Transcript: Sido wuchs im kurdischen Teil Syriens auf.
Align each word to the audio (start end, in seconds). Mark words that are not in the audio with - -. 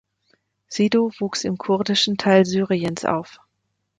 Sido 0.67 1.11
wuchs 1.19 1.43
im 1.43 1.59
kurdischen 1.59 2.17
Teil 2.17 2.43
Syriens 2.47 3.05
auf. 3.05 3.37